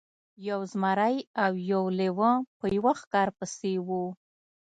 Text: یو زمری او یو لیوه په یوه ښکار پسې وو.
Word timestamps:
یو 0.49 0.59
زمری 0.71 1.17
او 1.43 1.51
یو 1.71 1.83
لیوه 1.99 2.31
په 2.57 2.65
یوه 2.77 2.91
ښکار 3.01 3.29
پسې 3.37 3.73
وو. 3.87 4.05